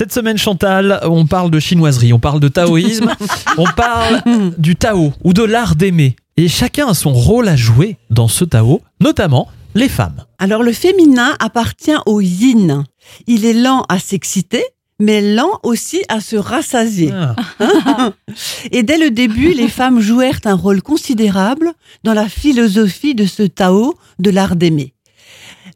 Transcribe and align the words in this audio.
Cette 0.00 0.14
semaine, 0.14 0.38
Chantal, 0.38 0.98
on 1.02 1.26
parle 1.26 1.50
de 1.50 1.60
chinoiserie, 1.60 2.14
on 2.14 2.18
parle 2.18 2.40
de 2.40 2.48
taoïsme, 2.48 3.10
on 3.58 3.66
parle 3.66 4.22
du 4.56 4.74
Tao 4.74 5.12
ou 5.22 5.34
de 5.34 5.42
l'art 5.42 5.76
d'aimer. 5.76 6.16
Et 6.38 6.48
chacun 6.48 6.88
a 6.88 6.94
son 6.94 7.12
rôle 7.12 7.46
à 7.48 7.54
jouer 7.54 7.98
dans 8.08 8.26
ce 8.26 8.46
Tao, 8.46 8.80
notamment 9.02 9.48
les 9.74 9.90
femmes. 9.90 10.24
Alors 10.38 10.62
le 10.62 10.72
féminin 10.72 11.36
appartient 11.38 11.98
au 12.06 12.22
yin. 12.22 12.86
Il 13.26 13.44
est 13.44 13.52
lent 13.52 13.84
à 13.90 13.98
s'exciter, 13.98 14.64
mais 14.98 15.20
lent 15.20 15.60
aussi 15.64 16.00
à 16.08 16.22
se 16.22 16.36
rassasier. 16.36 17.12
Ah. 17.12 18.14
Et 18.72 18.82
dès 18.82 18.96
le 18.96 19.10
début, 19.10 19.52
les 19.52 19.68
femmes 19.68 20.00
jouèrent 20.00 20.40
un 20.46 20.54
rôle 20.54 20.80
considérable 20.80 21.74
dans 22.04 22.14
la 22.14 22.26
philosophie 22.30 23.14
de 23.14 23.26
ce 23.26 23.42
Tao 23.42 23.96
de 24.18 24.30
l'art 24.30 24.56
d'aimer. 24.56 24.94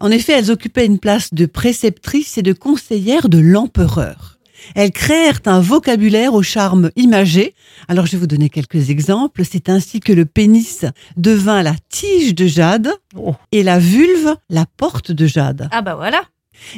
En 0.00 0.10
effet, 0.10 0.32
elles 0.32 0.50
occupaient 0.50 0.86
une 0.86 0.98
place 0.98 1.32
de 1.32 1.46
préceptrice 1.46 2.38
et 2.38 2.42
de 2.42 2.52
conseillère 2.52 3.28
de 3.28 3.38
l'empereur. 3.38 4.38
Elles 4.74 4.92
créèrent 4.92 5.40
un 5.44 5.60
vocabulaire 5.60 6.32
au 6.32 6.42
charme 6.42 6.90
imagé. 6.96 7.54
Alors, 7.88 8.06
je 8.06 8.12
vais 8.12 8.18
vous 8.18 8.26
donner 8.26 8.48
quelques 8.48 8.88
exemples. 8.88 9.42
C'est 9.44 9.68
ainsi 9.68 10.00
que 10.00 10.12
le 10.12 10.24
pénis 10.24 10.86
devint 11.18 11.62
la 11.62 11.74
tige 11.90 12.34
de 12.34 12.46
jade 12.46 12.90
Oh. 13.16 13.34
et 13.52 13.62
la 13.62 13.78
vulve 13.78 14.36
la 14.48 14.64
porte 14.78 15.12
de 15.12 15.26
jade. 15.26 15.68
Ah 15.70 15.82
bah 15.82 15.94
voilà. 15.96 16.22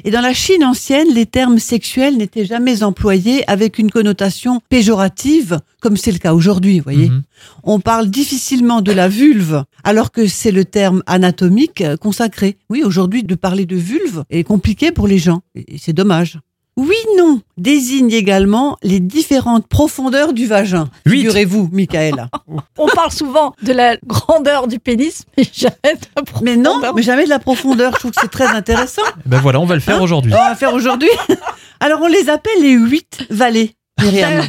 Et 0.04 0.10
dans 0.10 0.20
la 0.20 0.34
Chine 0.34 0.64
ancienne, 0.64 1.08
les 1.12 1.26
termes 1.26 1.58
sexuels 1.58 2.16
n'étaient 2.16 2.44
jamais 2.44 2.82
employés 2.82 3.48
avec 3.48 3.78
une 3.78 3.90
connotation 3.90 4.60
péjorative, 4.68 5.60
comme 5.80 5.96
c'est 5.96 6.12
le 6.12 6.18
cas 6.18 6.34
aujourd'hui, 6.34 6.78
vous 6.78 6.84
voyez. 6.84 7.10
Mhm. 7.10 7.22
On 7.64 7.80
parle 7.80 8.08
difficilement 8.08 8.80
de 8.82 8.92
la 8.92 9.08
vulve, 9.08 9.64
alors 9.84 10.12
que 10.12 10.26
c'est 10.26 10.52
le 10.52 10.64
terme 10.64 11.02
anatomique 11.06 11.84
consacré. 12.00 12.56
Oui, 12.70 12.82
aujourd'hui, 12.84 13.22
de 13.22 13.34
parler 13.34 13.66
de 13.66 13.76
vulve 13.76 14.24
est 14.30 14.44
compliqué 14.44 14.92
pour 14.92 15.06
les 15.06 15.18
gens, 15.18 15.42
et 15.54 15.78
c'est 15.78 15.92
dommage. 15.92 16.38
Oui, 16.76 16.96
non 17.16 17.40
désigne 17.56 18.12
également 18.12 18.76
les 18.82 19.00
différentes 19.00 19.66
profondeurs 19.66 20.34
du 20.34 20.46
vagin. 20.46 20.88
Huit. 21.06 21.18
Figurez-vous, 21.22 21.70
Michael. 21.73 22.28
On 22.78 22.87
parle 22.88 23.10
souvent 23.12 23.54
de 23.62 23.73
la 23.73 23.96
grandeur 24.06 24.68
du 24.68 24.78
pénis, 24.78 25.24
mais 25.38 25.45
jamais 25.54 25.74
de 25.84 26.06
la 26.16 26.23
Mais 26.42 26.56
non, 26.56 26.64
profondeur. 26.73 26.95
mais 26.95 27.02
jamais 27.02 27.24
de 27.24 27.30
la 27.30 27.38
profondeur. 27.38 27.92
Je 27.95 27.98
trouve 28.01 28.10
que 28.10 28.20
c'est 28.20 28.30
très 28.30 28.46
intéressant. 28.48 29.02
Eh 29.24 29.28
Ben 29.28 29.38
voilà, 29.40 29.59
on 29.60 29.64
va 29.64 29.74
le 29.74 29.80
faire 29.80 30.02
aujourd'hui. 30.02 30.32
On 30.34 30.36
va 30.48 30.54
faire 30.54 30.74
aujourd'hui. 30.74 31.09
Alors, 31.80 32.01
on 32.02 32.09
les 32.09 32.28
appelle 32.28 32.60
les 32.60 32.73
huit 32.73 33.24
vallées, 33.30 33.73
Myriam. 34.02 34.45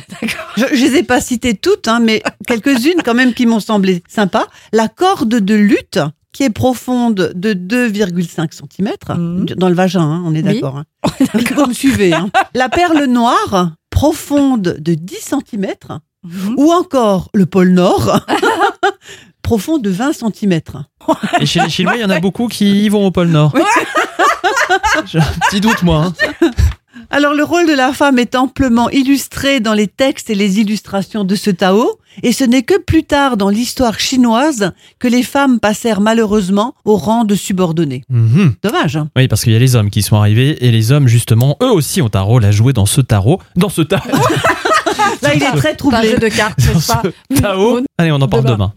Je, 0.57 0.65
je 0.73 0.85
les 0.85 0.95
ai 0.97 1.03
pas 1.03 1.21
citées 1.21 1.53
toutes, 1.55 1.87
hein, 1.87 1.99
mais 2.01 2.21
quelques-unes 2.45 3.01
quand 3.05 3.13
même 3.13 3.33
qui 3.33 3.45
m'ont 3.45 3.59
semblé 3.61 4.03
sympas. 4.09 4.47
La 4.73 4.89
corde 4.89 5.29
de 5.35 5.55
lutte, 5.55 5.99
qui 6.37 6.43
est 6.43 6.51
profonde 6.51 7.31
de 7.33 7.53
2,5 7.53 8.51
cm, 8.53 8.91
Mhm. 9.17 9.45
dans 9.57 9.69
le 9.69 9.73
vagin, 9.73 10.03
hein, 10.03 10.21
on 10.23 10.35
est 10.35 10.43
Oui. 10.43 10.53
d'accord. 10.53 10.77
Hein. 10.77 10.83
Vous 11.55 11.65
me 11.65 11.73
suivez. 11.73 12.13
hein. 12.13 12.29
La 12.53 12.69
perle 12.69 13.05
noire, 13.05 13.71
profonde 13.89 14.75
de 14.79 14.93
10 14.93 15.15
cm, 15.19 15.65
Mhm. 16.23 16.53
ou 16.57 16.71
encore 16.71 17.29
le 17.33 17.47
pôle 17.47 17.69
Nord, 17.69 18.19
profond 19.41 19.79
de 19.79 19.89
20 19.89 20.13
cm. 20.13 20.61
Et 21.39 21.47
chez 21.47 21.59
les 21.59 21.69
Chinois, 21.69 21.95
il 21.95 22.01
y 22.01 22.05
en 22.05 22.09
a 22.11 22.19
beaucoup 22.19 22.47
qui 22.47 22.83
y 22.85 22.89
vont 22.89 23.07
au 23.07 23.11
pôle 23.11 23.29
Nord. 23.29 23.55
J'ai 25.05 25.17
un 25.19 25.23
petit 25.49 25.59
doute, 25.59 25.81
moi. 25.81 26.05
hein. 26.05 26.13
Alors 27.09 27.33
le 27.33 27.43
rôle 27.43 27.67
de 27.67 27.73
la 27.73 27.93
femme 27.93 28.19
est 28.19 28.35
amplement 28.35 28.89
illustré 28.89 29.59
dans 29.59 29.73
les 29.73 29.87
textes 29.87 30.29
et 30.29 30.35
les 30.35 30.59
illustrations 30.59 31.23
de 31.23 31.35
ce 31.35 31.49
Tao, 31.49 31.99
et 32.21 32.33
ce 32.33 32.43
n'est 32.43 32.63
que 32.63 32.77
plus 32.79 33.03
tard 33.03 33.37
dans 33.37 33.49
l'histoire 33.49 33.97
chinoise 33.99 34.71
que 34.99 35.07
les 35.07 35.23
femmes 35.23 35.59
passèrent 35.59 36.01
malheureusement 36.01 36.75
au 36.83 36.97
rang 36.97 37.23
de 37.23 37.35
subordonnées. 37.35 38.03
Mhm. 38.09 38.55
Dommage. 38.61 38.97
Hein 38.97 39.09
Oui, 39.15 39.27
parce 39.29 39.43
qu'il 39.43 39.53
y 39.53 39.55
a 39.55 39.59
les 39.59 39.75
hommes 39.75 39.89
qui 39.89 40.01
sont 40.01 40.17
arrivés, 40.17 40.65
et 40.65 40.71
les 40.71 40.91
hommes, 40.91 41.07
justement, 41.07 41.57
eux 41.63 41.71
aussi 41.71 42.01
ont 42.01 42.11
un 42.13 42.21
rôle 42.21 42.43
à 42.43 42.51
jouer 42.51 42.73
dans 42.73 42.85
ce 42.85 42.99
tarot. 43.01 43.39
Dans 43.55 43.69
ce 43.69 43.81
tarot. 43.83 44.09
Là, 45.21 45.33
il 45.33 45.41
est 45.41 45.45
très 45.51 45.61
C'est 45.61 45.69
un 45.71 45.75
troublé. 45.75 46.11
jeu 46.11 46.17
de 46.17 46.27
cartes, 46.27 46.59
n'est-ce 46.59 46.87
pas 46.91 47.01
Tao. 47.41 47.79
Allez, 47.97 48.11
on 48.11 48.15
en 48.21 48.27
parle 48.27 48.43
Demain. 48.43 48.53
demain. 48.53 48.73